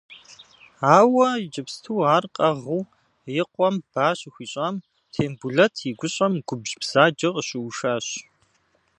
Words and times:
Ауэ 0.95 1.27
иджыпсту 1.45 1.95
ар 2.15 2.25
къэгъыу 2.35 2.83
и 3.39 3.41
къуэм 3.53 3.75
ба 3.91 4.07
щыхуищӏам, 4.17 4.75
Тембулэт 5.13 5.75
и 5.89 5.91
гущӏэм 5.99 6.33
губжь 6.47 6.73
бзаджэ 6.81 7.29
къыщыушащ. 7.33 8.07